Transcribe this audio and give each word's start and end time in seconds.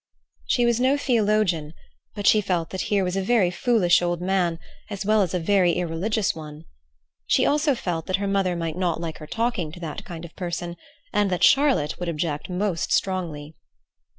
She 0.47 0.65
was 0.65 0.79
no 0.79 0.97
theologian, 0.97 1.75
but 2.15 2.25
she 2.25 2.41
felt 2.41 2.71
that 2.71 2.81
here 2.89 3.03
was 3.03 3.15
a 3.15 3.21
very 3.21 3.51
foolish 3.51 4.01
old 4.01 4.19
man, 4.19 4.57
as 4.89 5.05
well 5.05 5.21
as 5.21 5.35
a 5.35 5.39
very 5.39 5.73
irreligious 5.73 6.33
one. 6.33 6.65
She 7.27 7.45
also 7.45 7.75
felt 7.75 8.07
that 8.07 8.15
her 8.15 8.25
mother 8.27 8.55
might 8.55 8.75
not 8.75 8.99
like 8.99 9.19
her 9.19 9.27
talking 9.27 9.71
to 9.73 9.79
that 9.81 10.03
kind 10.03 10.25
of 10.25 10.35
person, 10.35 10.75
and 11.13 11.29
that 11.29 11.43
Charlotte 11.43 11.99
would 11.99 12.09
object 12.09 12.49
most 12.49 12.91
strongly. 12.91 13.53